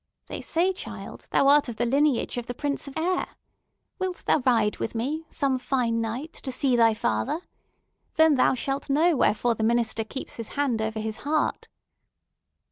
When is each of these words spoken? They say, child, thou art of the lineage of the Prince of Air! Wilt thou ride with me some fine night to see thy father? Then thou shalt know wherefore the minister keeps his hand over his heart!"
They 0.25 0.41
say, 0.41 0.73
child, 0.73 1.27
thou 1.29 1.47
art 1.47 1.69
of 1.69 1.75
the 1.75 1.85
lineage 1.85 2.39
of 2.39 2.47
the 2.47 2.55
Prince 2.55 2.87
of 2.87 2.97
Air! 2.97 3.27
Wilt 3.99 4.25
thou 4.25 4.41
ride 4.47 4.77
with 4.77 4.95
me 4.95 5.25
some 5.29 5.59
fine 5.59 6.01
night 6.01 6.33
to 6.33 6.51
see 6.51 6.75
thy 6.75 6.95
father? 6.95 7.39
Then 8.15 8.33
thou 8.33 8.55
shalt 8.55 8.89
know 8.89 9.15
wherefore 9.15 9.53
the 9.53 9.61
minister 9.61 10.03
keeps 10.03 10.37
his 10.37 10.53
hand 10.53 10.81
over 10.81 10.99
his 10.99 11.17
heart!" 11.17 11.67